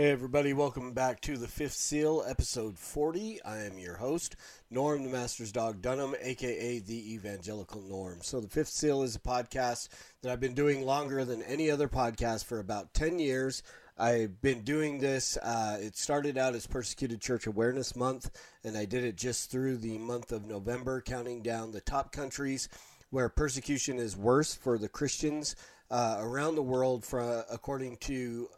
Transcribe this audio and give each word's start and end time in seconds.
Hey, 0.00 0.12
everybody, 0.12 0.54
welcome 0.54 0.94
back 0.94 1.20
to 1.20 1.36
the 1.36 1.46
Fifth 1.46 1.74
Seal, 1.74 2.24
episode 2.26 2.78
40. 2.78 3.42
I 3.42 3.58
am 3.64 3.78
your 3.78 3.96
host, 3.96 4.34
Norm 4.70 5.04
the 5.04 5.10
Master's 5.10 5.52
Dog 5.52 5.82
Dunham, 5.82 6.14
aka 6.22 6.78
the 6.78 7.12
Evangelical 7.12 7.82
Norm. 7.82 8.20
So, 8.22 8.40
the 8.40 8.48
Fifth 8.48 8.70
Seal 8.70 9.02
is 9.02 9.14
a 9.14 9.20
podcast 9.20 9.90
that 10.22 10.32
I've 10.32 10.40
been 10.40 10.54
doing 10.54 10.86
longer 10.86 11.26
than 11.26 11.42
any 11.42 11.70
other 11.70 11.86
podcast 11.86 12.46
for 12.46 12.60
about 12.60 12.94
10 12.94 13.18
years. 13.18 13.62
I've 13.98 14.40
been 14.40 14.62
doing 14.62 15.00
this. 15.00 15.36
Uh, 15.36 15.76
it 15.78 15.98
started 15.98 16.38
out 16.38 16.54
as 16.54 16.66
Persecuted 16.66 17.20
Church 17.20 17.46
Awareness 17.46 17.94
Month, 17.94 18.30
and 18.64 18.78
I 18.78 18.86
did 18.86 19.04
it 19.04 19.18
just 19.18 19.50
through 19.50 19.76
the 19.76 19.98
month 19.98 20.32
of 20.32 20.46
November, 20.46 21.02
counting 21.02 21.42
down 21.42 21.72
the 21.72 21.82
top 21.82 22.10
countries 22.10 22.70
where 23.10 23.28
persecution 23.28 23.98
is 23.98 24.16
worse 24.16 24.54
for 24.54 24.78
the 24.78 24.88
Christians 24.88 25.56
uh, 25.90 26.16
around 26.20 26.54
the 26.54 26.62
world, 26.62 27.04
for, 27.04 27.44
according 27.50 27.98
to 27.98 28.48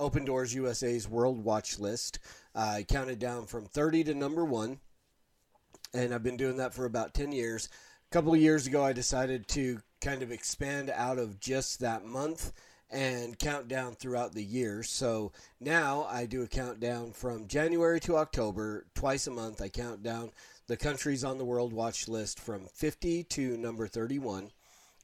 Open 0.00 0.24
Doors 0.24 0.54
USA's 0.54 1.06
World 1.06 1.44
Watch 1.44 1.78
List. 1.78 2.18
Uh, 2.54 2.76
I 2.78 2.82
counted 2.82 3.18
down 3.18 3.46
from 3.46 3.66
30 3.66 4.04
to 4.04 4.14
number 4.14 4.44
one, 4.44 4.80
and 5.92 6.14
I've 6.14 6.22
been 6.22 6.38
doing 6.38 6.56
that 6.56 6.72
for 6.72 6.86
about 6.86 7.12
10 7.12 7.32
years. 7.32 7.68
A 8.10 8.12
couple 8.12 8.32
of 8.32 8.40
years 8.40 8.66
ago, 8.66 8.82
I 8.82 8.94
decided 8.94 9.46
to 9.48 9.82
kind 10.00 10.22
of 10.22 10.32
expand 10.32 10.90
out 10.90 11.18
of 11.18 11.38
just 11.38 11.80
that 11.80 12.06
month 12.06 12.52
and 12.90 13.38
count 13.38 13.68
down 13.68 13.94
throughout 13.94 14.32
the 14.32 14.42
year. 14.42 14.82
So 14.82 15.32
now 15.60 16.06
I 16.10 16.24
do 16.24 16.42
a 16.42 16.48
countdown 16.48 17.12
from 17.12 17.46
January 17.46 18.00
to 18.00 18.16
October, 18.16 18.86
twice 18.94 19.26
a 19.26 19.30
month. 19.30 19.60
I 19.60 19.68
count 19.68 20.02
down 20.02 20.30
the 20.66 20.78
countries 20.78 21.24
on 21.24 21.36
the 21.36 21.44
World 21.44 21.74
Watch 21.74 22.08
List 22.08 22.40
from 22.40 22.66
50 22.72 23.24
to 23.24 23.56
number 23.58 23.86
31. 23.86 24.50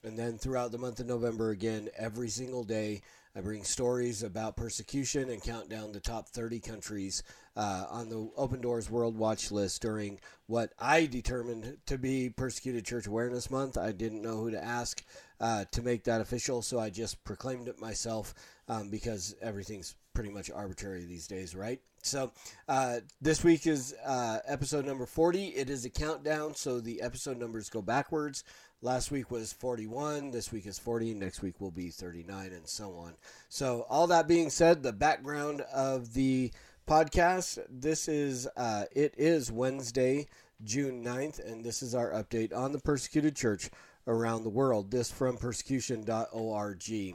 And 0.03 0.19
then 0.19 0.39
throughout 0.39 0.73
the 0.73 0.79
month 0.79 1.01
of 1.01 1.07
November, 1.07 1.51
again, 1.51 1.89
every 1.97 2.29
single 2.29 2.65
day, 2.65 3.03
I 3.37 3.41
bring 3.43 3.65
stories 3.65 4.23
about 4.23 4.57
persecution 4.57 5.29
and 5.29 5.43
count 5.43 5.69
down 5.69 5.93
the 5.93 6.01
top 6.01 6.31
30 6.31 6.59
countries 6.61 7.23
uh, 7.55 7.85
on 7.91 8.09
the 8.09 8.31
Open 8.35 8.63
Doors 8.63 8.89
World 8.89 9.19
Watch 9.19 9.53
list 9.53 9.83
during 9.83 10.21
what 10.47 10.73
I 10.79 11.05
determined 11.05 11.77
to 11.85 11.99
be 11.99 12.31
Persecuted 12.31 12.87
Church 12.87 13.07
Awareness 13.07 13.51
Month. 13.51 13.77
I 13.77 13.93
didn't 13.93 14.23
know 14.23 14.39
who 14.39 14.51
to 14.53 14.65
ask 14.65 15.05
uh, 15.39 15.67
to 15.73 15.83
make 15.83 16.05
that 16.05 16.23
official, 16.23 16.63
so 16.63 16.79
I 16.79 16.89
just 16.89 17.23
proclaimed 17.25 17.69
it 17.69 17.79
myself 17.79 18.33
um, 18.69 18.89
because 18.89 19.37
everything's 19.43 19.97
pretty 20.15 20.31
much 20.31 20.51
arbitrary 20.51 21.05
these 21.05 21.27
days, 21.27 21.55
right? 21.55 21.79
So 22.03 22.33
uh, 22.69 23.01
this 23.21 23.45
week 23.45 23.67
is 23.67 23.95
uh, 24.07 24.39
episode 24.47 24.87
number 24.87 25.05
40. 25.05 25.49
It 25.49 25.69
is 25.69 25.85
a 25.85 25.91
countdown, 25.91 26.55
so 26.55 26.81
the 26.81 27.03
episode 27.03 27.37
numbers 27.37 27.69
go 27.69 27.83
backwards. 27.83 28.45
Last 28.83 29.11
week 29.11 29.31
was 29.31 29.55
41. 29.55 30.33
This 30.33 30.53
week 30.53 30.67
is 30.67 30.79
40. 30.79 31.15
Next 31.15 31.41
week 31.41 31.61
will 31.63 31.71
be 31.71 31.89
39, 31.89 32.53
and 32.53 32.69
so 32.69 32.93
on. 32.93 33.15
So, 33.49 33.87
all 33.89 34.07
that 34.09 34.29
being 34.29 34.51
said, 34.51 34.83
the 34.83 34.93
background 34.93 35.63
of 35.73 36.13
the 36.13 36.53
podcast 36.87 37.59
this 37.71 38.07
is 38.07 38.47
uh, 38.55 38.85
it 38.93 39.15
is 39.17 39.51
Wednesday, 39.51 40.27
June 40.63 41.03
9th, 41.03 41.45
and 41.51 41.65
this 41.65 41.83
is 41.83 41.95
our 41.95 42.11
update 42.11 42.55
on 42.55 42.73
the 42.73 42.79
persecuted 42.79 43.35
church 43.35 43.71
around 44.07 44.43
the 44.43 44.51
world. 44.51 44.91
This 44.91 45.11
from 45.11 45.39
persecution.org. 45.39 47.15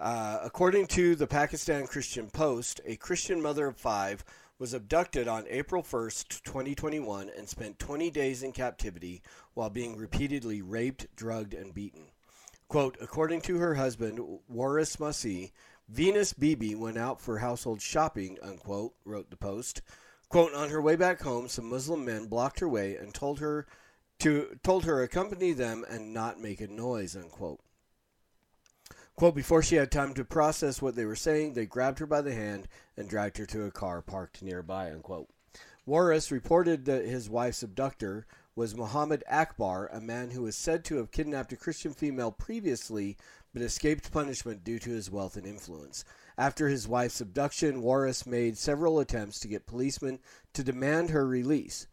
Uh, 0.00 0.40
according 0.42 0.86
to 0.88 1.14
the 1.14 1.26
Pakistan 1.26 1.86
Christian 1.86 2.28
Post, 2.30 2.80
a 2.84 2.96
Christian 2.96 3.40
mother 3.40 3.68
of 3.68 3.76
five 3.76 4.24
was 4.60 4.74
abducted 4.74 5.26
on 5.26 5.46
April 5.48 5.82
1st, 5.82 6.42
2021, 6.42 7.30
and 7.34 7.48
spent 7.48 7.78
20 7.78 8.10
days 8.10 8.42
in 8.42 8.52
captivity 8.52 9.22
while 9.54 9.70
being 9.70 9.96
repeatedly 9.96 10.60
raped, 10.60 11.06
drugged, 11.16 11.54
and 11.54 11.72
beaten. 11.72 12.04
Quote, 12.68 12.98
according 13.00 13.40
to 13.40 13.56
her 13.56 13.74
husband, 13.76 14.20
Waris 14.48 14.96
Masih, 14.96 15.50
Venus 15.88 16.34
Bibi 16.34 16.74
went 16.74 16.98
out 16.98 17.22
for 17.22 17.38
household 17.38 17.80
shopping, 17.80 18.36
unquote, 18.42 18.92
wrote 19.06 19.30
the 19.30 19.36
Post. 19.36 19.80
Quote, 20.28 20.52
on 20.52 20.68
her 20.68 20.82
way 20.82 20.94
back 20.94 21.22
home, 21.22 21.48
some 21.48 21.70
Muslim 21.70 22.04
men 22.04 22.26
blocked 22.26 22.60
her 22.60 22.68
way 22.68 22.96
and 22.96 23.14
told 23.14 23.40
her 23.40 23.66
to 24.18 24.58
told 24.62 24.84
her 24.84 25.02
accompany 25.02 25.54
them 25.54 25.86
and 25.88 26.12
not 26.12 26.38
make 26.38 26.60
a 26.60 26.68
noise, 26.68 27.16
unquote. 27.16 27.60
Quote, 29.20 29.34
before 29.34 29.62
she 29.62 29.74
had 29.74 29.90
time 29.90 30.14
to 30.14 30.24
process 30.24 30.80
what 30.80 30.96
they 30.96 31.04
were 31.04 31.14
saying, 31.14 31.52
they 31.52 31.66
grabbed 31.66 31.98
her 31.98 32.06
by 32.06 32.22
the 32.22 32.32
hand 32.32 32.66
and 32.96 33.06
dragged 33.06 33.36
her 33.36 33.44
to 33.44 33.64
a 33.64 33.70
car 33.70 34.00
parked 34.00 34.40
nearby, 34.40 34.90
unquote. 34.90 35.28
Waris 35.84 36.30
reported 36.30 36.86
that 36.86 37.04
his 37.04 37.28
wife's 37.28 37.62
abductor 37.62 38.26
was 38.56 38.74
Muhammad 38.74 39.22
Akbar, 39.28 39.90
a 39.92 40.00
man 40.00 40.30
who 40.30 40.44
was 40.44 40.56
said 40.56 40.86
to 40.86 40.96
have 40.96 41.10
kidnapped 41.10 41.52
a 41.52 41.56
Christian 41.56 41.92
female 41.92 42.32
previously 42.32 43.18
but 43.52 43.60
escaped 43.60 44.10
punishment 44.10 44.64
due 44.64 44.78
to 44.78 44.88
his 44.88 45.10
wealth 45.10 45.36
and 45.36 45.46
influence. 45.46 46.02
After 46.38 46.68
his 46.68 46.88
wife's 46.88 47.20
abduction, 47.20 47.82
Waris 47.82 48.24
made 48.24 48.56
several 48.56 49.00
attempts 49.00 49.38
to 49.40 49.48
get 49.48 49.66
policemen 49.66 50.20
to 50.54 50.64
demand 50.64 51.10
her 51.10 51.26
release. 51.26 51.86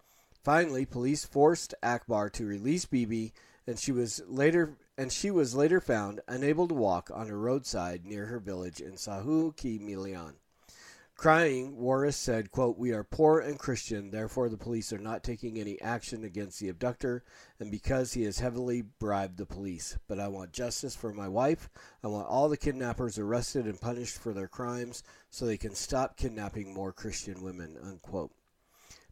Finally, 0.46 0.86
police 0.86 1.26
forced 1.26 1.74
Akbar 1.84 2.30
to 2.30 2.46
release 2.46 2.86
Bibi, 2.86 3.34
and 3.68 3.78
she 3.78 3.92
was 3.92 4.22
later 4.28 4.78
and 4.98 5.12
she 5.12 5.30
was 5.30 5.54
later 5.54 5.80
found 5.80 6.22
unable 6.28 6.68
to 6.68 6.74
walk 6.74 7.12
on 7.14 7.30
a 7.30 7.36
roadside 7.36 8.06
near 8.06 8.26
her 8.26 8.40
village 8.40 8.80
in 8.80 8.94
Sahu 8.94 9.56
Ki 9.56 9.78
Milian. 9.78 10.34
Crying, 11.18 11.78
Waris 11.78 12.16
said, 12.16 12.52
quote, 12.52 12.78
We 12.78 12.92
are 12.92 13.04
poor 13.04 13.40
and 13.40 13.58
Christian, 13.58 14.12
therefore 14.12 14.50
the 14.50 14.58
police 14.58 14.94
are 14.94 15.00
not 15.00 15.24
taking 15.24 15.58
any 15.58 15.82
action 15.82 16.24
against 16.24 16.60
the 16.60 16.70
abductor, 16.70 17.24
and 17.60 17.72
because 17.72 18.14
he 18.14 18.24
has 18.26 18.38
heavily 18.38 18.84
bribed 18.84 19.38
the 19.38 19.46
police. 19.48 19.98
But 20.08 20.20
I 20.20 20.28
want 20.28 20.54
justice 20.54 20.96
for 20.96 21.12
my 21.12 21.28
wife. 21.28 21.70
I 22.04 22.08
want 22.08 22.28
all 22.28 22.50
the 22.50 22.56
kidnappers 22.56 23.18
arrested 23.18 23.66
and 23.66 23.82
punished 23.82 24.20
for 24.20 24.32
their 24.32 24.48
crimes 24.48 25.02
so 25.32 25.48
they 25.48 25.58
can 25.58 25.74
stop 25.74 26.18
kidnapping 26.18 26.72
more 26.72 26.94
Christian 26.94 27.42
women, 27.42 27.78
unquote. 27.82 28.32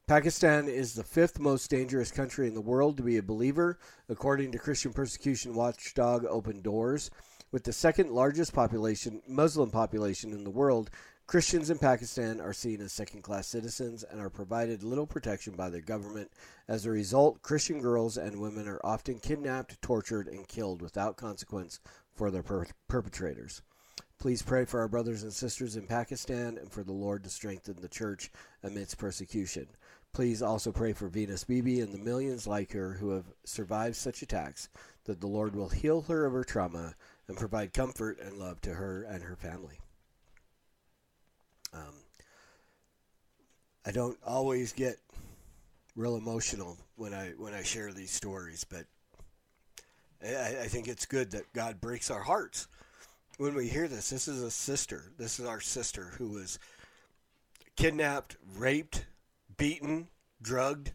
Pakistan 0.08 0.68
is 0.68 0.94
the 0.94 1.04
fifth 1.04 1.40
most 1.40 1.68
dangerous 1.68 2.12
country 2.12 2.48
in 2.48 2.54
the 2.54 2.62
world 2.62 2.96
to 2.96 3.02
be 3.02 3.18
a 3.18 3.24
believer, 3.24 3.80
according 4.08 4.52
to 4.52 4.60
Christian 4.60 4.94
persecution 4.94 5.56
watchdog 5.56 6.24
Open 6.26 6.62
Doors. 6.62 7.10
With 7.52 7.64
the 7.64 7.74
second 7.74 8.12
largest 8.12 8.54
population, 8.54 9.24
Muslim 9.28 9.72
population 9.72 10.32
in 10.32 10.44
the 10.44 10.52
world, 10.52 10.92
Christians 11.26 11.72
in 11.72 11.80
Pakistan 11.80 12.40
are 12.40 12.54
seen 12.54 12.82
as 12.82 12.94
second 12.94 13.24
class 13.24 13.48
citizens 13.48 14.04
and 14.04 14.22
are 14.22 14.30
provided 14.30 14.84
little 14.84 15.08
protection 15.08 15.56
by 15.56 15.72
their 15.72 15.82
government. 15.82 16.30
As 16.68 16.86
a 16.86 16.92
result, 16.92 17.42
Christian 17.42 17.82
girls 17.82 18.16
and 18.16 18.40
women 18.40 18.68
are 18.68 18.82
often 18.84 19.18
kidnapped, 19.18 19.82
tortured, 19.82 20.28
and 20.28 20.48
killed 20.48 20.84
without 20.84 21.18
consequence 21.18 21.80
for 22.14 22.30
their 22.30 22.44
per- 22.44 22.68
perpetrators. 22.88 23.64
Please 24.20 24.42
pray 24.42 24.66
for 24.66 24.80
our 24.80 24.88
brothers 24.88 25.24
and 25.24 25.34
sisters 25.34 25.76
in 25.76 25.88
Pakistan 25.88 26.58
and 26.58 26.72
for 26.72 26.84
the 26.84 26.94
Lord 26.94 27.24
to 27.24 27.30
strengthen 27.30 27.76
the 27.82 27.88
church 27.88 28.32
amidst 28.64 28.98
persecution. 28.98 29.68
Please 30.16 30.42
also 30.42 30.72
pray 30.72 30.94
for 30.94 31.10
Venus 31.10 31.44
Bibi 31.44 31.82
and 31.82 31.94
the 31.94 31.98
millions 31.98 32.48
like 32.48 32.72
her 32.72 32.94
who 32.94 33.10
have 33.10 33.26
survived 33.44 33.98
such 33.98 34.22
attacks, 34.22 34.70
that 35.04 35.20
the 35.20 35.28
Lord 35.28 35.54
will 35.54 35.68
heal 35.68 36.04
her 36.04 36.26
of 36.26 36.32
her 36.32 36.46
trauma 36.46 36.96
and 37.28 37.36
provide 37.36 37.74
comfort 37.74 38.22
and 38.22 38.38
love 38.38 38.62
to 38.62 38.76
her 38.76 39.04
and 39.04 39.22
her 39.22 39.36
family. 39.36 39.78
Um, 41.74 41.96
I 43.86 43.92
don't 43.92 44.18
always 44.26 44.72
get 44.72 44.96
real 45.98 46.16
emotional 46.16 46.78
when 46.96 47.14
I 47.14 47.32
when 47.32 47.54
I 47.54 47.64
share 47.64 47.92
these 47.92 48.12
stories, 48.12 48.64
but 48.64 48.86
I, 50.24 50.62
I 50.62 50.68
think 50.68 50.88
it's 50.88 51.06
good 51.06 51.32
that 51.32 51.52
God 51.52 51.82
breaks 51.82 52.10
our 52.10 52.24
hearts 52.24 52.70
when 53.38 53.54
we 53.54 53.68
hear 53.68 53.90
this. 53.90 54.12
This 54.12 54.30
is 54.30 54.42
a 54.42 54.50
sister. 54.50 55.12
This 55.18 55.42
is 55.42 55.46
our 55.46 55.60
sister 55.60 56.14
who 56.18 56.30
was 56.30 56.58
kidnapped, 57.76 58.38
raped, 58.56 59.06
beaten, 59.58 60.10
drugged, 60.42 60.94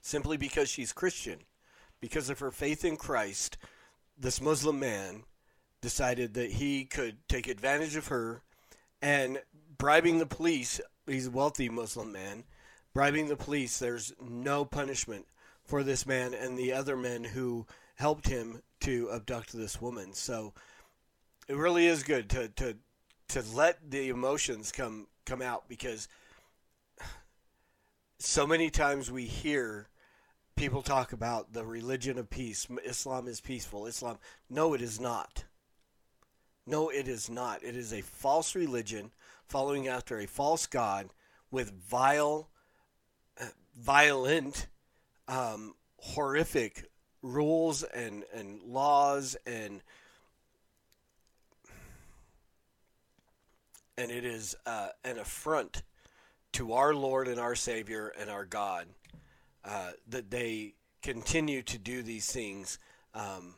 simply 0.00 0.36
because 0.36 0.68
she's 0.68 0.92
Christian. 0.92 1.40
Because 2.00 2.28
of 2.28 2.40
her 2.40 2.50
faith 2.50 2.84
in 2.84 2.96
Christ, 2.96 3.56
this 4.18 4.40
Muslim 4.40 4.78
man 4.78 5.24
decided 5.80 6.34
that 6.34 6.52
he 6.52 6.84
could 6.84 7.16
take 7.28 7.48
advantage 7.48 7.96
of 7.96 8.08
her 8.08 8.42
and 9.00 9.40
bribing 9.78 10.18
the 10.18 10.26
police. 10.26 10.80
He's 11.06 11.28
a 11.28 11.30
wealthy 11.30 11.68
Muslim 11.68 12.12
man. 12.12 12.44
Bribing 12.92 13.28
the 13.28 13.36
police, 13.36 13.78
there's 13.78 14.12
no 14.20 14.64
punishment 14.64 15.26
for 15.64 15.82
this 15.82 16.06
man 16.06 16.34
and 16.34 16.58
the 16.58 16.72
other 16.72 16.96
men 16.96 17.24
who 17.24 17.66
helped 17.96 18.28
him 18.28 18.62
to 18.80 19.10
abduct 19.10 19.52
this 19.52 19.80
woman. 19.80 20.12
So 20.12 20.52
it 21.48 21.56
really 21.56 21.86
is 21.86 22.02
good 22.02 22.28
to 22.30 22.48
to 22.48 22.76
to 23.28 23.42
let 23.54 23.90
the 23.90 24.08
emotions 24.08 24.72
come 24.72 25.06
come 25.24 25.42
out 25.42 25.68
because 25.68 26.08
so 28.24 28.46
many 28.46 28.70
times 28.70 29.10
we 29.10 29.24
hear 29.26 29.88
people 30.56 30.80
talk 30.80 31.12
about 31.12 31.52
the 31.52 31.64
religion 31.64 32.18
of 32.18 32.30
peace. 32.30 32.66
Islam 32.84 33.28
is 33.28 33.40
peaceful. 33.40 33.86
Islam, 33.86 34.18
no, 34.48 34.72
it 34.72 34.80
is 34.80 34.98
not. 34.98 35.44
No, 36.66 36.88
it 36.88 37.06
is 37.06 37.28
not. 37.28 37.62
It 37.62 37.76
is 37.76 37.92
a 37.92 38.00
false 38.00 38.54
religion 38.54 39.10
following 39.46 39.88
after 39.88 40.18
a 40.18 40.26
false 40.26 40.66
god 40.66 41.10
with 41.50 41.70
vile, 41.70 42.48
uh, 43.38 43.46
violent, 43.76 44.68
um, 45.28 45.74
horrific 45.98 46.90
rules 47.22 47.82
and, 47.82 48.24
and 48.34 48.62
laws 48.62 49.36
and 49.46 49.82
and 53.96 54.10
it 54.10 54.24
is 54.24 54.56
uh, 54.66 54.88
an 55.04 55.18
affront 55.18 55.82
to 56.54 56.72
our 56.72 56.94
Lord 56.94 57.28
and 57.28 57.38
our 57.38 57.54
Savior 57.54 58.12
and 58.18 58.30
our 58.30 58.44
God 58.44 58.86
uh, 59.64 59.90
that 60.08 60.30
they 60.30 60.74
continue 61.02 61.62
to 61.62 61.78
do 61.78 62.02
these 62.02 62.30
things. 62.30 62.78
Um, 63.14 63.54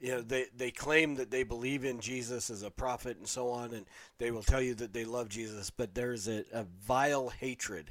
you 0.00 0.10
know, 0.10 0.20
they, 0.20 0.46
they 0.56 0.70
claim 0.70 1.14
that 1.16 1.30
they 1.30 1.44
believe 1.44 1.84
in 1.84 2.00
Jesus 2.00 2.50
as 2.50 2.62
a 2.62 2.70
prophet 2.70 3.18
and 3.18 3.28
so 3.28 3.50
on, 3.50 3.72
and 3.72 3.86
they 4.18 4.32
will 4.32 4.42
tell 4.42 4.60
you 4.60 4.74
that 4.74 4.92
they 4.92 5.04
love 5.04 5.28
Jesus, 5.28 5.70
but 5.70 5.94
there's 5.94 6.28
a, 6.28 6.44
a 6.52 6.64
vile 6.84 7.28
hatred 7.28 7.90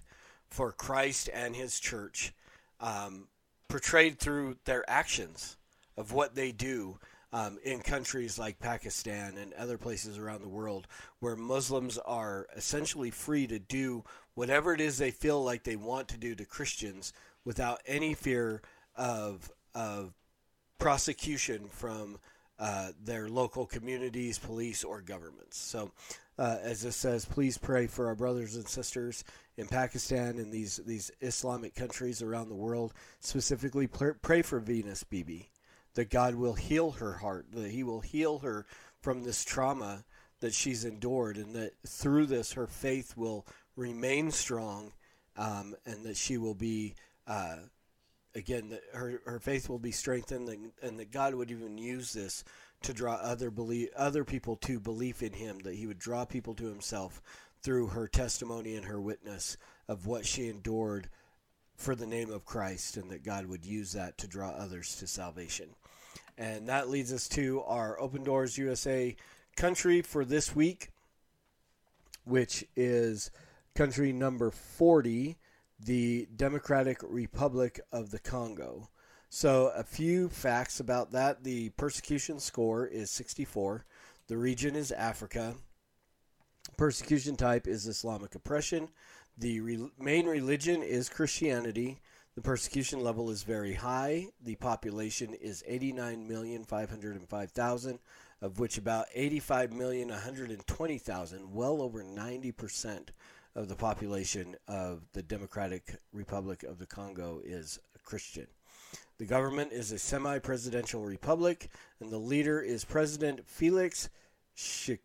for 0.50 0.74
Christ 0.74 1.30
and 1.34 1.56
his 1.56 1.80
church 1.80 2.34
um, 2.82 3.28
portrayed 3.70 4.20
through 4.20 4.58
their 4.66 4.88
actions 4.90 5.56
of 5.96 6.12
what 6.12 6.36
they 6.36 6.52
do 6.52 7.00
um, 7.34 7.58
in 7.64 7.80
countries 7.80 8.38
like 8.38 8.60
Pakistan 8.60 9.38
and 9.38 9.54
other 9.54 9.78
places 9.78 10.18
around 10.18 10.42
the 10.42 10.50
world 10.50 10.88
where 11.20 11.36
Muslims 11.36 11.98
are 12.00 12.48
essentially 12.56 13.12
free 13.12 13.48
to 13.48 13.60
do 13.60 14.04
whatever 14.34 14.74
it 14.74 14.82
is 14.82 14.98
they 14.98 15.12
feel 15.12 15.44
like 15.44 15.64
they 15.64 15.76
want 15.76 16.08
to 16.10 16.18
do 16.18 16.36
to 16.36 16.46
Christians 16.46 17.14
without 17.46 17.82
any 17.86 18.14
fear 18.14 18.62
of, 18.96 19.52
of 19.74 20.14
prosecution 20.78 21.68
from 21.70 22.18
uh, 22.60 22.92
their 23.04 23.28
local 23.28 23.66
communities, 23.66 24.38
police, 24.38 24.84
or 24.84 25.02
governments. 25.02 25.58
So, 25.58 25.92
uh, 26.38 26.58
as 26.62 26.82
this 26.82 26.96
says, 26.96 27.26
please 27.26 27.58
pray 27.58 27.88
for 27.88 28.08
our 28.08 28.16
brothers 28.16 28.56
and 28.56 28.68
sisters 28.68 29.24
in 29.58 29.68
Pakistan 29.68 30.38
and 30.38 30.52
these, 30.52 30.78
these 30.86 31.12
Islamic 31.22 31.76
countries 31.76 32.22
around 32.22 32.50
the 32.50 32.56
world. 32.56 32.94
Specifically, 33.20 33.88
pray 33.88 34.42
for 34.42 34.60
Venus 34.60 35.04
Bibi 35.04 35.50
that 35.96 36.10
God 36.10 36.36
will 36.36 36.54
heal 36.54 36.92
her 36.92 37.14
heart, 37.14 37.48
that 37.54 37.72
He 37.72 37.84
will 37.84 38.02
heal 38.02 38.40
her 38.40 38.66
from 39.02 39.24
this 39.24 39.44
trauma 39.44 40.04
that 40.40 40.54
she's 40.54 40.86
endured, 40.86 41.38
and 41.38 41.56
that 41.56 41.74
through 41.86 42.26
this 42.26 42.54
her 42.54 42.68
faith 42.68 43.16
will 43.16 43.46
remain 43.76 44.32
strong, 44.32 44.92
um, 45.38 45.76
and 45.86 46.04
that 46.04 46.18
she 46.18 46.38
will 46.38 46.56
be, 46.56 46.96
uh, 47.28 47.58
again, 48.36 48.70
that 48.70 48.82
her, 48.94 49.22
her 49.26 49.40
faith 49.40 49.70
will 49.70 49.80
be 49.80 49.92
strengthened, 49.92 50.50
and, 50.50 50.72
and 50.82 51.00
that 51.00 51.12
God 51.12 51.36
would 51.36 51.52
even 51.52 51.78
use 51.78 52.14
this 52.14 52.44
to 52.82 52.94
draw 52.94 53.14
other 53.14 53.52
believe 53.52 53.90
other 53.96 54.24
people 54.24 54.56
to 54.58 54.80
belief 54.80 55.22
in 55.22 55.34
Him, 55.34 55.60
that 55.60 55.76
He 55.76 55.88
would 55.88 56.00
draw 56.00 56.26
people 56.26 56.56
to 56.56 56.66
Himself 56.66 57.22
through 57.62 57.88
her 57.88 58.08
testimony 58.08 58.76
and 58.76 58.86
her 58.86 59.00
witness 59.00 59.58
of 59.88 60.08
what 60.08 60.26
she 60.26 60.50
endured 60.50 61.10
for 61.76 61.96
the 61.96 62.08
name 62.08 62.32
of 62.32 62.46
Christ, 62.46 62.98
and 62.98 63.10
that 63.12 63.24
God 63.24 63.46
would 63.46 63.66
use 63.66 63.94
that 63.94 64.18
to 64.20 64.28
draw 64.28 64.50
others 64.50 64.96
to 64.98 65.08
salvation. 65.08 65.70
And 66.38 66.68
that 66.68 66.90
leads 66.90 67.14
us 67.14 67.28
to 67.30 67.62
our 67.64 68.00
Open 68.00 68.24
Doors 68.24 68.58
USA 68.58 69.16
country 69.56 70.02
for 70.02 70.26
this 70.26 70.56
week, 70.56 70.90
which 72.26 72.66
is 72.76 73.32
country 73.76 74.12
number 74.12 74.52
40, 74.52 75.38
the 75.80 76.28
Democratic 76.36 77.00
Republic 77.04 77.80
of 77.92 78.12
the 78.12 78.20
Congo. 78.20 78.90
So, 79.30 79.72
a 79.76 79.84
few 79.84 80.28
facts 80.28 80.82
about 80.82 81.14
that. 81.14 81.44
The 81.44 81.70
persecution 81.70 82.40
score 82.40 82.86
is 82.86 83.10
64. 83.12 83.86
The 84.28 84.38
region 84.38 84.76
is 84.76 84.92
Africa. 84.92 85.56
Persecution 86.78 87.38
type 87.38 87.66
is 87.68 87.88
Islamic 87.88 88.36
oppression. 88.36 88.90
The 89.38 89.62
re- 89.62 89.92
main 89.98 90.26
religion 90.26 90.84
is 90.84 91.08
Christianity. 91.08 92.02
The 92.36 92.42
persecution 92.42 93.02
level 93.02 93.30
is 93.30 93.44
very 93.44 93.74
high. 93.74 94.30
The 94.42 94.56
population 94.56 95.34
is 95.34 95.66
89,505,000, 95.70 98.00
of 98.42 98.58
which 98.58 98.78
about 98.78 99.08
85,120,000, 99.16 101.50
well 101.50 101.82
over 101.82 102.04
90% 102.04 103.10
of 103.54 103.68
the 103.68 103.76
population 103.76 104.56
of 104.66 105.02
the 105.12 105.22
Democratic 105.22 105.98
Republic 106.14 106.64
of 106.64 106.80
the 106.80 106.86
Congo 106.86 107.42
is 107.44 107.80
Christian. 108.06 108.48
The 109.18 109.26
government 109.26 109.74
is 109.74 109.92
a 109.92 110.00
semi 110.00 110.40
presidential 110.40 111.04
republic, 111.04 111.70
and 112.00 112.10
the 112.10 112.18
leader 112.18 112.62
is 112.62 112.86
President 112.86 113.46
Felix 113.46 114.08
Tshisekedi. 114.58 115.00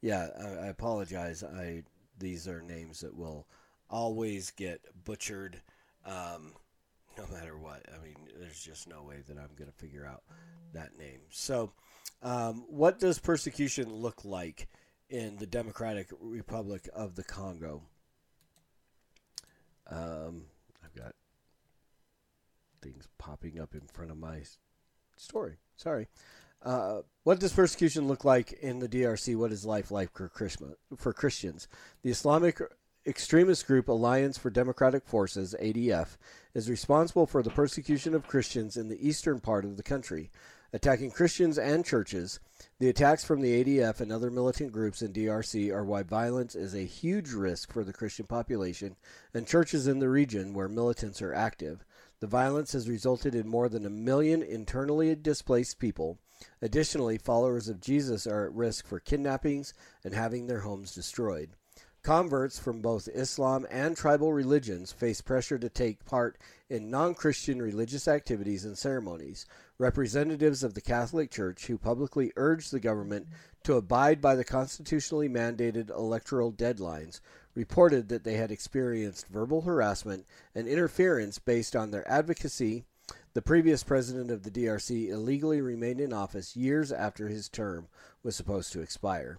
Yeah, 0.00 0.28
I, 0.38 0.46
I 0.46 0.66
apologize. 0.66 1.42
I 1.42 1.82
these 2.18 2.48
are 2.48 2.62
names 2.62 3.00
that 3.00 3.16
will 3.16 3.46
always 3.90 4.50
get 4.50 4.80
butchered 5.04 5.60
um, 6.04 6.52
no 7.16 7.26
matter 7.32 7.56
what. 7.56 7.82
I 7.94 8.02
mean, 8.02 8.16
there's 8.38 8.62
just 8.62 8.88
no 8.88 9.02
way 9.02 9.16
that 9.26 9.38
I'm 9.38 9.54
going 9.56 9.70
to 9.70 9.76
figure 9.76 10.06
out 10.06 10.22
that 10.72 10.98
name. 10.98 11.20
So, 11.30 11.72
um, 12.22 12.64
what 12.68 12.98
does 12.98 13.18
persecution 13.18 13.92
look 13.92 14.24
like 14.24 14.68
in 15.08 15.36
the 15.36 15.46
Democratic 15.46 16.08
Republic 16.20 16.88
of 16.94 17.14
the 17.14 17.24
Congo? 17.24 17.82
Um, 19.90 20.44
I've 20.82 20.94
got 20.94 21.12
things 22.82 23.08
popping 23.18 23.60
up 23.60 23.74
in 23.74 23.82
front 23.92 24.10
of 24.10 24.18
my 24.18 24.42
story. 25.16 25.56
Sorry. 25.76 26.08
Uh, 26.64 27.02
what 27.24 27.38
does 27.38 27.52
persecution 27.52 28.08
look 28.08 28.24
like 28.24 28.52
in 28.54 28.78
the 28.78 28.88
DRC? 28.88 29.36
What 29.36 29.52
is 29.52 29.66
life 29.66 29.90
like 29.90 30.10
for, 30.12 30.30
for 30.96 31.12
Christians? 31.12 31.68
The 32.02 32.10
Islamic 32.10 32.60
extremist 33.06 33.66
group 33.66 33.88
Alliance 33.88 34.38
for 34.38 34.48
Democratic 34.48 35.06
Forces, 35.06 35.54
ADF, 35.60 36.16
is 36.54 36.70
responsible 36.70 37.26
for 37.26 37.42
the 37.42 37.50
persecution 37.50 38.14
of 38.14 38.26
Christians 38.26 38.78
in 38.78 38.88
the 38.88 39.06
eastern 39.06 39.40
part 39.40 39.66
of 39.66 39.76
the 39.76 39.82
country, 39.82 40.30
attacking 40.72 41.10
Christians 41.10 41.58
and 41.58 41.84
churches. 41.84 42.40
The 42.78 42.88
attacks 42.88 43.24
from 43.24 43.42
the 43.42 43.62
ADF 43.62 44.00
and 44.00 44.10
other 44.10 44.30
militant 44.30 44.72
groups 44.72 45.02
in 45.02 45.12
DRC 45.12 45.70
are 45.70 45.84
why 45.84 46.02
violence 46.02 46.54
is 46.54 46.74
a 46.74 46.86
huge 46.86 47.32
risk 47.32 47.72
for 47.72 47.84
the 47.84 47.92
Christian 47.92 48.26
population 48.26 48.96
and 49.34 49.46
churches 49.46 49.86
in 49.86 49.98
the 49.98 50.08
region 50.08 50.54
where 50.54 50.68
militants 50.68 51.20
are 51.20 51.34
active. 51.34 51.84
The 52.24 52.28
violence 52.28 52.72
has 52.72 52.88
resulted 52.88 53.34
in 53.34 53.46
more 53.46 53.68
than 53.68 53.84
a 53.84 53.90
million 53.90 54.42
internally 54.42 55.14
displaced 55.14 55.78
people 55.78 56.18
Additionally, 56.62 57.18
followers 57.18 57.68
of 57.68 57.82
Jesus 57.82 58.26
are 58.26 58.46
at 58.46 58.54
risk 58.54 58.86
for 58.86 58.98
kidnappings 58.98 59.74
and 60.02 60.14
having 60.14 60.46
their 60.46 60.60
homes 60.60 60.94
destroyed. 60.94 61.50
Converts 62.02 62.58
from 62.58 62.80
both 62.80 63.08
Islam 63.08 63.66
and 63.70 63.94
tribal 63.94 64.32
religions 64.32 64.90
face 64.90 65.20
pressure 65.20 65.58
to 65.58 65.68
take 65.68 66.06
part 66.06 66.38
in 66.70 66.88
non 66.88 67.14
Christian 67.14 67.60
religious 67.60 68.08
activities 68.08 68.64
and 68.64 68.78
ceremonies. 68.78 69.44
Representatives 69.76 70.64
of 70.64 70.72
the 70.72 70.80
Catholic 70.80 71.30
Church, 71.30 71.66
who 71.66 71.76
publicly 71.76 72.32
urged 72.36 72.72
the 72.72 72.80
government 72.80 73.28
to 73.64 73.74
abide 73.74 74.22
by 74.22 74.34
the 74.34 74.44
constitutionally 74.44 75.28
mandated 75.28 75.90
electoral 75.90 76.50
deadlines, 76.50 77.20
reported 77.54 78.08
that 78.08 78.24
they 78.24 78.34
had 78.34 78.50
experienced 78.50 79.28
verbal 79.28 79.62
harassment 79.62 80.26
and 80.54 80.66
interference 80.66 81.38
based 81.38 81.76
on 81.76 81.90
their 81.90 82.08
advocacy 82.10 82.84
the 83.34 83.42
previous 83.42 83.82
president 83.82 84.30
of 84.30 84.44
the 84.44 84.50
DRC 84.50 85.08
illegally 85.08 85.60
remained 85.60 86.00
in 86.00 86.12
office 86.12 86.56
years 86.56 86.92
after 86.92 87.28
his 87.28 87.48
term 87.48 87.88
was 88.22 88.36
supposed 88.36 88.72
to 88.72 88.80
expire. 88.80 89.38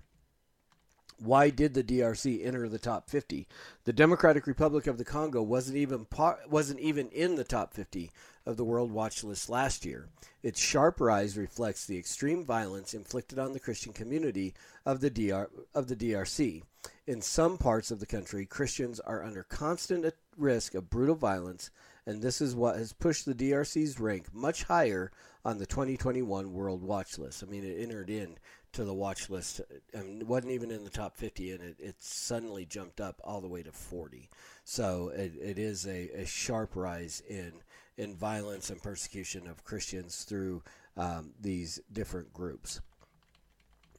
Why 1.19 1.49
did 1.49 1.73
the 1.73 1.83
DRC 1.83 2.45
enter 2.45 2.67
the 2.67 2.79
top 2.79 3.09
50? 3.09 3.47
The 3.85 3.93
Democratic 3.93 4.47
Republic 4.47 4.87
of 4.87 4.97
the 4.97 5.05
Congo 5.05 5.41
wasn't 5.41 5.77
even 5.77 6.07
wasn't 6.49 6.79
even 6.79 7.09
in 7.09 7.35
the 7.35 7.43
top 7.43 7.73
50 7.73 8.11
of 8.45 8.57
the 8.57 8.65
World 8.65 8.91
Watch 8.91 9.23
list 9.23 9.49
last 9.49 9.85
year. 9.85 10.09
Its 10.43 10.59
sharp 10.59 10.99
rise 10.99 11.37
reflects 11.37 11.85
the 11.85 11.97
extreme 11.97 12.43
violence 12.43 12.93
inflicted 12.93 13.39
on 13.39 13.53
the 13.53 13.59
Christian 13.59 13.93
community 13.93 14.53
of 14.85 14.99
the 14.99 15.09
DR- 15.09 15.49
of 15.73 15.87
the 15.87 15.95
DRC. 15.95 16.63
In 17.07 17.21
some 17.21 17.57
parts 17.57 17.91
of 17.91 17.99
the 17.99 18.05
country, 18.05 18.45
Christians 18.45 18.99
are 18.99 19.23
under 19.23 19.43
constant 19.43 20.13
risk 20.37 20.75
of 20.75 20.89
brutal 20.89 21.15
violence 21.15 21.71
and 22.05 22.21
this 22.21 22.39
is 22.39 22.55
what 22.55 22.77
has 22.77 22.93
pushed 22.93 23.25
the 23.25 23.33
DRC's 23.33 23.99
rank 23.99 24.33
much 24.33 24.63
higher 24.63 25.11
on 25.43 25.57
the 25.57 25.65
2021 25.65 26.53
World 26.53 26.83
Watch 26.83 27.17
List. 27.17 27.43
I 27.43 27.47
mean, 27.47 27.63
it 27.63 27.81
entered 27.81 28.09
in 28.09 28.37
to 28.75 28.83
the 28.83 28.93
watch 28.93 29.29
list. 29.29 29.61
and 29.93 30.21
it 30.21 30.27
wasn't 30.27 30.51
even 30.51 30.71
in 30.71 30.83
the 30.83 30.89
top 30.89 31.17
50, 31.17 31.51
and 31.51 31.63
it, 31.63 31.75
it 31.79 31.95
suddenly 31.99 32.65
jumped 32.65 33.01
up 33.01 33.19
all 33.23 33.41
the 33.41 33.47
way 33.47 33.63
to 33.63 33.71
40. 33.71 34.29
So 34.63 35.09
it, 35.15 35.33
it 35.41 35.57
is 35.57 35.85
a, 35.87 36.21
a 36.21 36.25
sharp 36.25 36.75
rise 36.75 37.21
in 37.27 37.53
in 37.97 38.13
violence 38.13 38.69
and 38.69 38.83
persecution 38.83 39.47
of 39.47 39.63
Christians 39.63 40.23
through 40.23 40.61
um, 40.97 41.31
these 41.39 41.79
different 41.93 42.33
groups. 42.33 42.81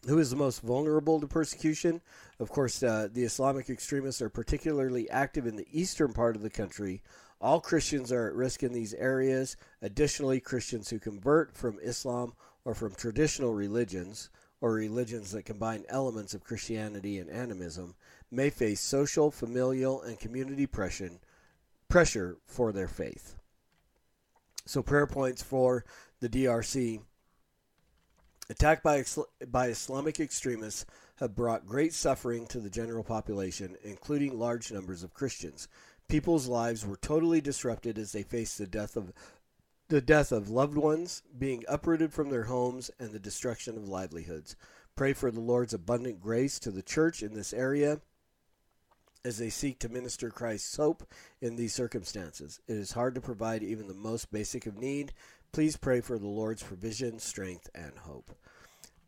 Who 0.06 0.18
is 0.18 0.28
the 0.28 0.37
most 0.37 0.61
vulnerable 0.61 1.18
to 1.18 1.26
persecution? 1.26 2.02
Of 2.38 2.50
course, 2.50 2.83
uh, 2.83 3.09
the 3.11 3.25
Islamic 3.25 3.71
extremists 3.71 4.21
are 4.21 4.28
particularly 4.28 5.09
active 5.09 5.47
in 5.47 5.56
the 5.56 5.66
eastern 5.73 6.12
part 6.12 6.37
of 6.37 6.42
the 6.42 6.50
country. 6.50 7.02
All 7.40 7.61
Christians 7.61 8.12
are 8.12 8.28
at 8.28 8.35
risk 8.35 8.62
in 8.62 8.75
these 8.75 8.92
areas. 8.92 9.56
Additionally, 9.80 10.40
Christians 10.40 10.90
who 10.90 10.99
convert 10.99 11.56
from 11.56 11.78
Islam 11.83 12.35
or 12.66 12.75
from 12.75 12.95
traditional 12.95 13.54
religions 13.54 14.28
or 14.61 14.73
religions 14.73 15.33
that 15.33 15.45
combine 15.45 15.85
elements 15.89 16.35
of 16.35 16.45
Christianity 16.45 17.19
and 17.19 17.31
animism 17.31 17.95
may 18.31 18.51
face 18.51 18.81
social, 18.81 19.31
familial, 19.31 20.03
and 20.03 20.19
community 20.19 20.67
pressure, 20.67 21.11
for 22.47 22.73
their 22.73 22.89
faith. 22.89 23.37
So, 24.65 24.83
prayer 24.83 25.07
points 25.07 25.43
for 25.43 25.85
the 26.21 26.29
DRC. 26.29 27.01
Attack 28.49 28.83
by, 28.83 29.05
by 29.49 29.69
Islamic 29.69 30.21
extremists 30.21 30.87
have 31.17 31.35
brought 31.35 31.67
great 31.67 31.93
suffering 31.93 32.47
to 32.47 32.61
the 32.61 32.71
general 32.71 33.03
population, 33.03 33.77
including 33.83 34.39
large 34.39 34.73
numbers 34.73 35.03
of 35.03 35.15
Christians. 35.15 35.69
People's 36.09 36.47
lives 36.47 36.87
were 36.87 36.97
totally 36.97 37.41
disrupted 37.41 37.99
as 37.99 38.13
they 38.13 38.23
faced 38.23 38.59
the 38.59 38.67
death 38.67 38.97
of 38.97 39.13
the 39.88 40.00
death 40.00 40.33
of 40.33 40.50
loved 40.50 40.76
ones, 40.76 41.23
being 41.38 41.64
uprooted 41.69 42.12
from 42.12 42.31
their 42.31 42.45
homes, 42.45 42.90
and 42.99 43.12
the 43.12 43.19
destruction 43.19 43.76
of 43.76 43.88
livelihoods. 43.88 44.57
Pray 44.97 45.12
for 45.12 45.31
the 45.31 45.40
Lord's 45.40 45.75
abundant 45.75 46.21
grace 46.21 46.59
to 46.61 46.71
the 46.71 46.83
church 46.83 47.23
in 47.23 47.35
this 47.35 47.52
area 47.52 48.00
as 49.25 49.38
they 49.38 49.50
seek 49.50 49.78
to 49.81 49.88
minister 49.88 50.31
Christ's 50.31 50.76
hope 50.76 51.05
in 51.40 51.57
these 51.57 51.75
circumstances. 51.75 52.61
It 52.66 52.76
is 52.76 52.93
hard 52.93 53.14
to 53.16 53.21
provide 53.21 53.62
even 53.62 53.88
the 53.88 53.95
most 53.95 54.31
basic 54.31 54.66
of 54.66 54.78
need. 54.78 55.12
Please 55.52 55.76
pray 55.76 56.00
for 56.00 56.19
the 56.19 56.28
Lord's 56.28 56.62
provision, 56.62 57.19
strength, 57.19 57.69
and 57.75 57.93
hope. 57.99 58.31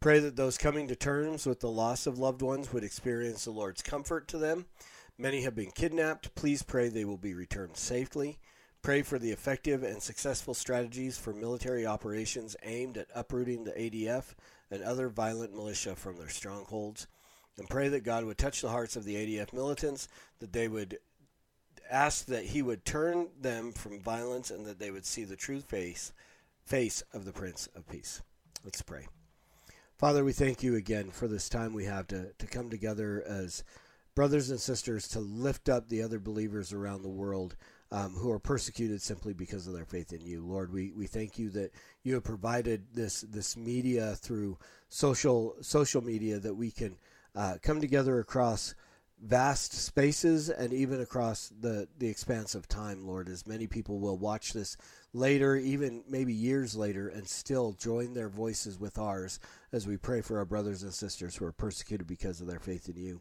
Pray 0.00 0.18
that 0.20 0.36
those 0.36 0.58
coming 0.58 0.86
to 0.88 0.96
terms 0.96 1.46
with 1.46 1.60
the 1.60 1.70
loss 1.70 2.06
of 2.06 2.18
loved 2.18 2.42
ones 2.42 2.72
would 2.72 2.84
experience 2.84 3.44
the 3.44 3.50
Lord's 3.50 3.82
comfort 3.82 4.28
to 4.28 4.38
them. 4.38 4.66
Many 5.16 5.42
have 5.42 5.54
been 5.54 5.72
kidnapped. 5.72 6.34
Please 6.34 6.62
pray 6.62 6.88
they 6.88 7.04
will 7.04 7.16
be 7.16 7.34
returned 7.34 7.76
safely. 7.76 8.38
Pray 8.82 9.02
for 9.02 9.18
the 9.18 9.30
effective 9.30 9.82
and 9.82 10.02
successful 10.02 10.54
strategies 10.54 11.18
for 11.18 11.32
military 11.32 11.86
operations 11.86 12.56
aimed 12.62 12.96
at 12.96 13.08
uprooting 13.14 13.64
the 13.64 13.72
ADF 13.72 14.34
and 14.70 14.82
other 14.82 15.08
violent 15.08 15.54
militia 15.54 15.96
from 15.96 16.16
their 16.16 16.28
strongholds. 16.28 17.06
And 17.56 17.68
pray 17.68 17.88
that 17.88 18.04
God 18.04 18.24
would 18.24 18.38
touch 18.38 18.62
the 18.62 18.68
hearts 18.68 18.94
of 18.94 19.04
the 19.04 19.16
ADF 19.16 19.52
militants, 19.52 20.08
that 20.38 20.52
they 20.52 20.68
would 20.68 20.98
ask 21.90 22.26
that 22.26 22.44
He 22.44 22.62
would 22.62 22.84
turn 22.84 23.28
them 23.40 23.72
from 23.72 24.00
violence 24.00 24.50
and 24.50 24.64
that 24.66 24.78
they 24.78 24.90
would 24.90 25.06
see 25.06 25.24
the 25.24 25.36
true 25.36 25.60
face, 25.60 26.12
face 26.64 27.02
of 27.12 27.24
the 27.24 27.32
Prince 27.32 27.68
of 27.74 27.88
Peace. 27.88 28.22
Let's 28.64 28.82
pray. 28.82 29.08
Father, 29.98 30.24
we 30.24 30.32
thank 30.32 30.62
you 30.62 30.76
again 30.76 31.10
for 31.10 31.26
this 31.26 31.48
time 31.48 31.72
we 31.72 31.84
have 31.86 32.06
to, 32.08 32.32
to 32.38 32.46
come 32.46 32.70
together 32.70 33.24
as 33.26 33.64
brothers 34.14 34.50
and 34.50 34.60
sisters 34.60 35.08
to 35.08 35.20
lift 35.20 35.68
up 35.68 35.88
the 35.88 36.02
other 36.02 36.20
believers 36.20 36.72
around 36.72 37.02
the 37.02 37.08
world 37.08 37.56
um, 37.90 38.12
who 38.14 38.30
are 38.30 38.38
persecuted 38.38 39.00
simply 39.00 39.32
because 39.32 39.66
of 39.66 39.74
their 39.74 39.84
faith 39.84 40.12
in 40.12 40.20
you. 40.24 40.44
Lord, 40.44 40.72
we, 40.72 40.92
we 40.92 41.06
thank 41.06 41.38
you 41.38 41.50
that 41.50 41.72
you 42.02 42.14
have 42.14 42.24
provided 42.24 42.84
this 42.92 43.22
this 43.22 43.56
media 43.56 44.14
through 44.16 44.58
social 44.88 45.56
social 45.60 46.02
media 46.02 46.38
that 46.38 46.54
we 46.54 46.70
can 46.70 46.96
uh, 47.34 47.56
come 47.62 47.80
together 47.80 48.18
across 48.18 48.74
vast 49.22 49.72
spaces 49.72 50.48
and 50.48 50.72
even 50.72 51.00
across 51.00 51.52
the, 51.60 51.88
the 51.98 52.08
expanse 52.08 52.54
of 52.54 52.68
time, 52.68 53.06
Lord, 53.06 53.28
as 53.28 53.46
many 53.46 53.66
people 53.66 53.98
will 53.98 54.16
watch 54.16 54.52
this 54.52 54.76
later, 55.12 55.56
even 55.56 56.04
maybe 56.08 56.32
years 56.32 56.76
later, 56.76 57.08
and 57.08 57.26
still 57.26 57.72
join 57.72 58.14
their 58.14 58.28
voices 58.28 58.78
with 58.78 58.98
ours 58.98 59.40
as 59.72 59.86
we 59.86 59.96
pray 59.96 60.20
for 60.20 60.38
our 60.38 60.44
brothers 60.44 60.82
and 60.82 60.94
sisters 60.94 61.34
who 61.34 61.44
are 61.44 61.52
persecuted 61.52 62.06
because 62.06 62.40
of 62.40 62.46
their 62.46 62.60
faith 62.60 62.88
in 62.88 62.96
you. 62.96 63.20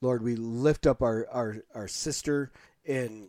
Lord, 0.00 0.22
we 0.22 0.34
lift 0.36 0.86
up 0.86 1.02
our, 1.02 1.28
our, 1.30 1.58
our 1.74 1.88
sister 1.88 2.50
in 2.84 3.28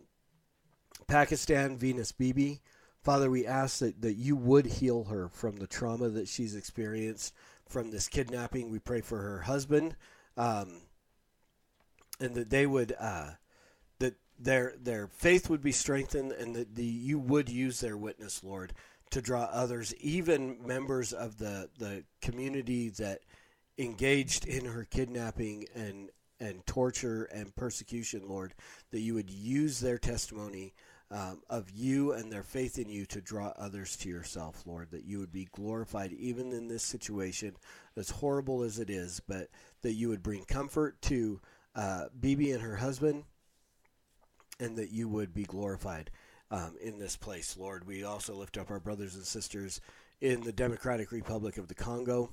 Pakistan, 1.08 1.76
Venus 1.76 2.12
Bibi. 2.12 2.60
Father, 3.02 3.30
we 3.30 3.46
ask 3.46 3.78
that, 3.78 4.02
that 4.02 4.14
you 4.14 4.36
would 4.36 4.66
heal 4.66 5.04
her 5.04 5.28
from 5.28 5.56
the 5.56 5.66
trauma 5.66 6.10
that 6.10 6.28
she's 6.28 6.54
experienced 6.54 7.34
from 7.66 7.90
this 7.90 8.08
kidnapping. 8.08 8.70
We 8.70 8.78
pray 8.78 9.00
for 9.00 9.18
her 9.18 9.40
husband, 9.40 9.96
um, 10.36 10.82
and 12.20 12.34
that 12.34 12.50
they 12.50 12.66
would 12.66 12.94
uh, 13.00 13.30
that 13.98 14.16
their 14.38 14.74
their 14.78 15.06
faith 15.06 15.48
would 15.48 15.62
be 15.62 15.72
strengthened, 15.72 16.32
and 16.32 16.54
that 16.54 16.74
the 16.74 16.84
you 16.84 17.18
would 17.18 17.48
use 17.48 17.80
their 17.80 17.96
witness, 17.96 18.44
Lord, 18.44 18.74
to 19.10 19.22
draw 19.22 19.44
others, 19.44 19.94
even 19.96 20.58
members 20.66 21.14
of 21.14 21.38
the 21.38 21.70
the 21.78 22.04
community 22.20 22.90
that 22.90 23.20
engaged 23.78 24.46
in 24.46 24.66
her 24.66 24.84
kidnapping 24.84 25.66
and 25.74 26.10
and 26.40 26.66
torture 26.66 27.24
and 27.24 27.54
persecution, 27.56 28.28
Lord, 28.28 28.54
that 28.90 29.00
you 29.00 29.14
would 29.14 29.30
use 29.30 29.80
their 29.80 29.98
testimony 29.98 30.74
um, 31.10 31.40
of 31.48 31.70
you 31.70 32.12
and 32.12 32.30
their 32.30 32.42
faith 32.42 32.78
in 32.78 32.88
you 32.88 33.06
to 33.06 33.20
draw 33.20 33.52
others 33.56 33.96
to 33.96 34.08
yourself, 34.08 34.62
Lord, 34.66 34.90
that 34.90 35.04
you 35.04 35.18
would 35.18 35.32
be 35.32 35.48
glorified 35.52 36.12
even 36.12 36.52
in 36.52 36.68
this 36.68 36.82
situation, 36.82 37.56
as 37.96 38.10
horrible 38.10 38.62
as 38.62 38.78
it 38.78 38.90
is, 38.90 39.20
but 39.26 39.48
that 39.82 39.94
you 39.94 40.08
would 40.10 40.22
bring 40.22 40.44
comfort 40.44 41.00
to 41.02 41.40
uh, 41.74 42.06
Bibi 42.18 42.52
and 42.52 42.62
her 42.62 42.76
husband, 42.76 43.24
and 44.60 44.76
that 44.76 44.90
you 44.90 45.08
would 45.08 45.32
be 45.32 45.44
glorified 45.44 46.10
um, 46.50 46.74
in 46.82 46.98
this 46.98 47.16
place, 47.16 47.56
Lord. 47.56 47.86
We 47.86 48.04
also 48.04 48.34
lift 48.34 48.58
up 48.58 48.70
our 48.70 48.80
brothers 48.80 49.14
and 49.14 49.24
sisters 49.24 49.80
in 50.20 50.42
the 50.42 50.52
Democratic 50.52 51.12
Republic 51.12 51.56
of 51.56 51.68
the 51.68 51.74
Congo. 51.74 52.30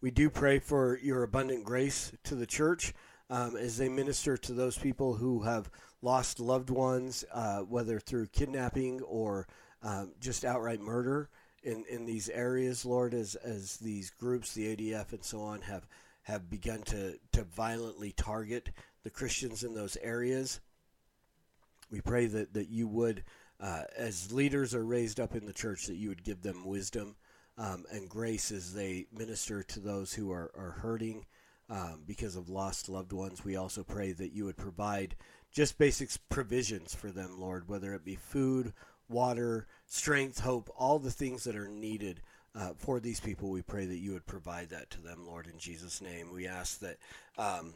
We 0.00 0.10
do 0.10 0.30
pray 0.30 0.58
for 0.58 0.98
your 1.02 1.22
abundant 1.22 1.64
grace 1.64 2.12
to 2.24 2.34
the 2.34 2.46
church 2.46 2.94
um, 3.30 3.56
as 3.56 3.76
they 3.76 3.88
minister 3.88 4.36
to 4.36 4.52
those 4.52 4.78
people 4.78 5.14
who 5.14 5.42
have 5.42 5.70
lost 6.02 6.40
loved 6.40 6.70
ones, 6.70 7.24
uh, 7.32 7.60
whether 7.60 7.98
through 7.98 8.26
kidnapping 8.28 9.00
or 9.02 9.46
um, 9.82 10.12
just 10.20 10.44
outright 10.44 10.80
murder 10.80 11.28
in, 11.62 11.84
in 11.90 12.06
these 12.06 12.28
areas, 12.28 12.84
Lord, 12.84 13.14
as, 13.14 13.34
as 13.36 13.76
these 13.78 14.10
groups, 14.10 14.54
the 14.54 14.74
ADF 14.76 15.12
and 15.12 15.24
so 15.24 15.40
on, 15.42 15.60
have, 15.62 15.86
have 16.22 16.48
begun 16.48 16.82
to, 16.82 17.18
to 17.32 17.44
violently 17.44 18.12
target 18.12 18.70
the 19.02 19.10
Christians 19.10 19.64
in 19.64 19.74
those 19.74 19.96
areas. 20.02 20.60
We 21.90 22.00
pray 22.00 22.26
that, 22.26 22.54
that 22.54 22.68
you 22.68 22.86
would, 22.88 23.24
uh, 23.60 23.82
as 23.96 24.32
leaders 24.32 24.74
are 24.74 24.84
raised 24.84 25.20
up 25.20 25.34
in 25.34 25.46
the 25.46 25.52
church, 25.52 25.86
that 25.86 25.96
you 25.96 26.08
would 26.08 26.24
give 26.24 26.42
them 26.42 26.64
wisdom 26.64 27.16
um, 27.56 27.84
and 27.90 28.08
grace 28.08 28.52
as 28.52 28.72
they 28.72 29.06
minister 29.12 29.62
to 29.64 29.80
those 29.80 30.12
who 30.12 30.30
are, 30.30 30.50
are 30.56 30.76
hurting 30.80 31.24
um, 31.70 32.02
because 32.06 32.36
of 32.36 32.48
lost 32.48 32.88
loved 32.88 33.12
ones. 33.12 33.44
We 33.44 33.56
also 33.56 33.82
pray 33.82 34.12
that 34.12 34.32
you 34.32 34.44
would 34.44 34.56
provide 34.56 35.16
just 35.52 35.78
basic 35.78 36.10
provisions 36.28 36.94
for 36.94 37.10
them, 37.10 37.40
Lord, 37.40 37.68
whether 37.68 37.94
it 37.94 38.04
be 38.04 38.16
food, 38.16 38.72
water, 39.08 39.66
strength, 39.86 40.40
hope, 40.40 40.70
all 40.76 40.98
the 40.98 41.10
things 41.10 41.44
that 41.44 41.56
are 41.56 41.68
needed 41.68 42.20
uh, 42.54 42.72
for 42.76 43.00
these 43.00 43.20
people. 43.20 43.50
We 43.50 43.62
pray 43.62 43.86
that 43.86 43.98
you 43.98 44.12
would 44.12 44.26
provide 44.26 44.70
that 44.70 44.90
to 44.90 45.02
them, 45.02 45.26
Lord, 45.26 45.46
in 45.46 45.58
Jesus' 45.58 46.00
name. 46.00 46.32
We 46.32 46.46
ask 46.46 46.80
that 46.80 46.98
um, 47.36 47.74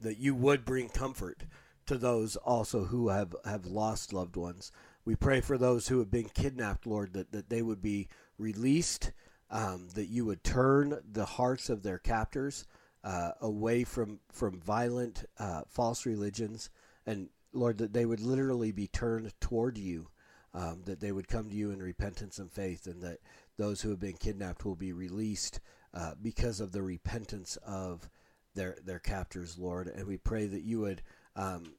that 0.00 0.18
you 0.18 0.34
would 0.34 0.64
bring 0.64 0.88
comfort 0.88 1.44
to 1.86 1.96
those 1.96 2.36
also 2.36 2.84
who 2.84 3.08
have, 3.08 3.34
have 3.44 3.66
lost 3.66 4.12
loved 4.12 4.36
ones. 4.36 4.72
We 5.04 5.16
pray 5.16 5.40
for 5.40 5.58
those 5.58 5.88
who 5.88 5.98
have 5.98 6.10
been 6.10 6.28
kidnapped, 6.28 6.86
Lord, 6.86 7.12
that, 7.14 7.32
that 7.32 7.48
they 7.48 7.62
would 7.62 7.82
be 7.82 8.08
released, 8.38 9.12
um, 9.50 9.88
that 9.94 10.06
you 10.06 10.24
would 10.24 10.44
turn 10.44 11.00
the 11.10 11.24
hearts 11.24 11.68
of 11.68 11.82
their 11.82 11.98
captors 11.98 12.66
uh, 13.04 13.32
away 13.40 13.84
from 13.84 14.20
from 14.30 14.60
violent 14.60 15.24
uh, 15.38 15.62
false 15.68 16.06
religions, 16.06 16.70
and 17.06 17.28
Lord, 17.52 17.78
that 17.78 17.92
they 17.92 18.06
would 18.06 18.20
literally 18.20 18.72
be 18.72 18.86
turned 18.86 19.32
toward 19.40 19.76
you, 19.76 20.08
um, 20.54 20.82
that 20.84 21.00
they 21.00 21.12
would 21.12 21.28
come 21.28 21.50
to 21.50 21.56
you 21.56 21.70
in 21.70 21.82
repentance 21.82 22.38
and 22.38 22.50
faith, 22.50 22.86
and 22.86 23.02
that 23.02 23.18
those 23.58 23.82
who 23.82 23.90
have 23.90 24.00
been 24.00 24.16
kidnapped 24.16 24.64
will 24.64 24.76
be 24.76 24.92
released 24.92 25.60
uh, 25.94 26.14
because 26.20 26.60
of 26.60 26.72
the 26.72 26.82
repentance 26.82 27.56
of 27.66 28.08
their 28.54 28.76
their 28.84 28.98
captors, 28.98 29.58
Lord. 29.58 29.88
And 29.88 30.06
we 30.06 30.16
pray 30.16 30.46
that 30.46 30.62
you 30.62 30.80
would 30.80 31.02
um, 31.36 31.74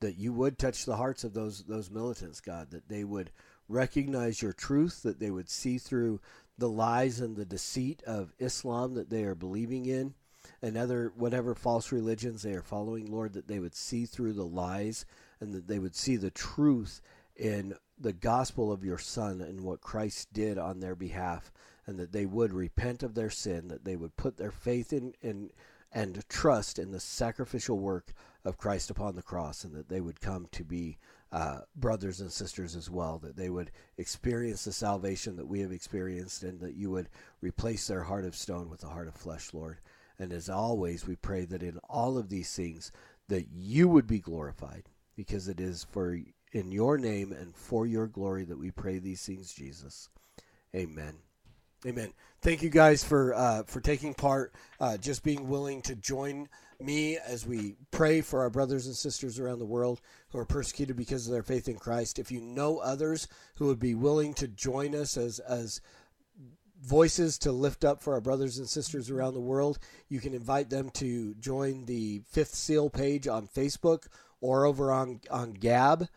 that 0.00 0.16
you 0.16 0.32
would 0.32 0.58
touch 0.58 0.84
the 0.84 0.96
hearts 0.96 1.24
of 1.24 1.34
those 1.34 1.64
those 1.64 1.90
militants, 1.90 2.40
God, 2.40 2.70
that 2.70 2.88
they 2.88 3.04
would 3.04 3.30
recognize 3.68 4.42
your 4.42 4.52
truth, 4.52 5.02
that 5.02 5.20
they 5.20 5.30
would 5.30 5.48
see 5.48 5.78
through 5.78 6.20
the 6.58 6.68
lies 6.68 7.20
and 7.20 7.36
the 7.36 7.44
deceit 7.44 8.02
of 8.06 8.34
Islam 8.38 8.94
that 8.94 9.10
they 9.10 9.24
are 9.24 9.34
believing 9.34 9.86
in, 9.86 10.14
and 10.62 10.76
other 10.76 11.12
whatever 11.16 11.54
false 11.54 11.90
religions 11.90 12.42
they 12.42 12.54
are 12.54 12.62
following, 12.62 13.06
Lord, 13.06 13.32
that 13.34 13.48
they 13.48 13.58
would 13.58 13.74
see 13.74 14.06
through 14.06 14.34
the 14.34 14.46
lies 14.46 15.04
and 15.40 15.52
that 15.52 15.66
they 15.66 15.80
would 15.80 15.96
see 15.96 16.16
the 16.16 16.30
truth 16.30 17.02
in 17.36 17.74
the 17.98 18.12
gospel 18.12 18.70
of 18.70 18.84
your 18.84 18.98
Son 18.98 19.40
and 19.40 19.62
what 19.62 19.80
Christ 19.80 20.32
did 20.32 20.58
on 20.58 20.80
their 20.80 20.94
behalf, 20.94 21.52
and 21.86 21.98
that 21.98 22.12
they 22.12 22.26
would 22.26 22.52
repent 22.52 23.02
of 23.02 23.14
their 23.14 23.30
sin, 23.30 23.68
that 23.68 23.84
they 23.84 23.96
would 23.96 24.16
put 24.16 24.36
their 24.36 24.50
faith 24.50 24.92
in, 24.92 25.14
in 25.20 25.50
and 25.92 26.26
trust 26.28 26.78
in 26.78 26.90
the 26.90 27.00
sacrificial 27.00 27.78
work 27.78 28.14
of 28.44 28.56
Christ 28.56 28.90
upon 28.90 29.14
the 29.14 29.22
cross, 29.22 29.64
and 29.64 29.74
that 29.74 29.88
they 29.88 30.00
would 30.00 30.20
come 30.20 30.46
to 30.52 30.64
be 30.64 30.98
uh, 31.32 31.60
brothers 31.76 32.20
and 32.20 32.30
sisters 32.30 32.76
as 32.76 32.90
well, 32.90 33.18
that 33.18 33.36
they 33.36 33.50
would 33.50 33.70
experience 33.98 34.64
the 34.64 34.72
salvation 34.72 35.36
that 35.36 35.46
we 35.46 35.60
have 35.60 35.72
experienced, 35.72 36.42
and 36.44 36.60
that 36.60 36.74
you 36.74 36.90
would 36.90 37.08
replace 37.40 37.86
their 37.86 38.02
heart 38.02 38.24
of 38.24 38.36
stone 38.36 38.70
with 38.70 38.84
a 38.84 38.88
heart 38.88 39.08
of 39.08 39.14
flesh, 39.14 39.52
Lord. 39.52 39.78
And 40.18 40.32
as 40.32 40.48
always, 40.48 41.06
we 41.06 41.16
pray 41.16 41.44
that 41.46 41.62
in 41.62 41.78
all 41.88 42.18
of 42.18 42.28
these 42.28 42.54
things, 42.54 42.92
that 43.28 43.46
you 43.52 43.88
would 43.88 44.06
be 44.06 44.18
glorified, 44.18 44.88
because 45.16 45.48
it 45.48 45.60
is 45.60 45.84
for 45.90 46.18
in 46.52 46.70
your 46.70 46.98
name 46.98 47.32
and 47.32 47.56
for 47.56 47.86
your 47.86 48.06
glory 48.06 48.44
that 48.44 48.58
we 48.58 48.70
pray 48.70 48.98
these 48.98 49.24
things, 49.24 49.52
Jesus. 49.52 50.08
Amen. 50.74 51.14
Amen. 51.84 52.12
Thank 52.40 52.62
you 52.62 52.70
guys 52.70 53.02
for 53.02 53.34
uh, 53.34 53.64
for 53.64 53.80
taking 53.80 54.14
part, 54.14 54.52
uh, 54.78 54.96
just 54.96 55.24
being 55.24 55.48
willing 55.48 55.82
to 55.82 55.96
join 55.96 56.48
me 56.80 57.18
as 57.18 57.44
we 57.44 57.74
pray 57.90 58.20
for 58.20 58.40
our 58.40 58.50
brothers 58.50 58.86
and 58.86 58.94
sisters 58.94 59.38
around 59.38 59.58
the 59.58 59.64
world 59.64 60.00
who 60.30 60.38
are 60.38 60.44
persecuted 60.44 60.96
because 60.96 61.26
of 61.26 61.32
their 61.32 61.42
faith 61.42 61.68
in 61.68 61.76
Christ. 61.76 62.18
If 62.18 62.30
you 62.30 62.40
know 62.40 62.78
others 62.78 63.26
who 63.56 63.66
would 63.66 63.80
be 63.80 63.94
willing 63.94 64.32
to 64.34 64.46
join 64.46 64.94
us 64.94 65.16
as 65.16 65.40
as 65.40 65.80
voices 66.82 67.38
to 67.38 67.52
lift 67.52 67.84
up 67.84 68.02
for 68.02 68.14
our 68.14 68.20
brothers 68.20 68.58
and 68.58 68.68
sisters 68.68 69.10
around 69.10 69.34
the 69.34 69.40
world, 69.40 69.78
you 70.08 70.20
can 70.20 70.34
invite 70.34 70.68
them 70.68 70.90
to 70.90 71.34
join 71.34 71.84
the 71.84 72.22
Fifth 72.30 72.54
Seal 72.54 72.90
page 72.90 73.28
on 73.28 73.46
Facebook 73.46 74.06
or 74.40 74.66
over 74.66 74.92
on 74.92 75.20
on 75.30 75.52
Gab 75.52 76.08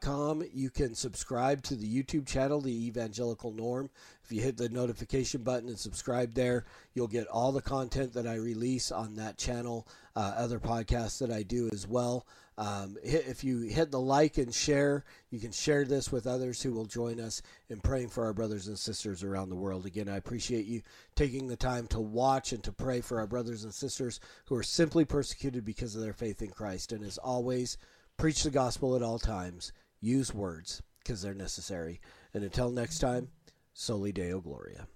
com. 0.00 0.42
You 0.52 0.70
can 0.70 0.94
subscribe 0.94 1.62
to 1.64 1.74
the 1.74 1.86
YouTube 1.86 2.26
channel, 2.26 2.60
The 2.60 2.86
Evangelical 2.86 3.52
Norm. 3.52 3.90
If 4.22 4.32
you 4.32 4.40
hit 4.40 4.56
the 4.56 4.68
notification 4.68 5.42
button 5.42 5.68
and 5.68 5.78
subscribe 5.78 6.34
there, 6.34 6.64
you'll 6.94 7.08
get 7.08 7.26
all 7.26 7.52
the 7.52 7.60
content 7.60 8.12
that 8.14 8.26
I 8.26 8.36
release 8.36 8.92
on 8.92 9.16
that 9.16 9.36
channel, 9.36 9.86
uh, 10.16 10.34
other 10.36 10.58
podcasts 10.58 11.18
that 11.18 11.30
I 11.30 11.42
do 11.42 11.68
as 11.72 11.86
well. 11.86 12.26
Um, 12.56 12.96
if 13.02 13.42
you 13.42 13.62
hit 13.62 13.90
the 13.90 14.00
like 14.00 14.38
and 14.38 14.54
share, 14.54 15.04
you 15.30 15.40
can 15.40 15.50
share 15.50 15.84
this 15.84 16.12
with 16.12 16.28
others 16.28 16.62
who 16.62 16.72
will 16.72 16.84
join 16.84 17.18
us 17.18 17.42
in 17.68 17.80
praying 17.80 18.10
for 18.10 18.24
our 18.24 18.32
brothers 18.32 18.68
and 18.68 18.78
sisters 18.78 19.24
around 19.24 19.48
the 19.48 19.56
world. 19.56 19.86
Again, 19.86 20.08
I 20.08 20.18
appreciate 20.18 20.66
you 20.66 20.82
taking 21.16 21.48
the 21.48 21.56
time 21.56 21.88
to 21.88 22.00
watch 22.00 22.52
and 22.52 22.62
to 22.62 22.70
pray 22.70 23.00
for 23.00 23.18
our 23.18 23.26
brothers 23.26 23.64
and 23.64 23.74
sisters 23.74 24.20
who 24.44 24.54
are 24.54 24.62
simply 24.62 25.04
persecuted 25.04 25.64
because 25.64 25.96
of 25.96 26.02
their 26.02 26.12
faith 26.12 26.42
in 26.42 26.50
Christ. 26.50 26.92
And 26.92 27.04
as 27.04 27.18
always, 27.18 27.76
Preach 28.16 28.42
the 28.42 28.50
gospel 28.50 28.96
at 28.96 29.02
all 29.02 29.18
times. 29.18 29.72
Use 30.00 30.32
words 30.32 30.82
because 31.00 31.22
they're 31.22 31.34
necessary. 31.34 32.00
And 32.32 32.44
until 32.44 32.70
next 32.70 32.98
time, 32.98 33.28
Soli 33.74 34.12
Deo 34.12 34.40
Gloria. 34.40 34.86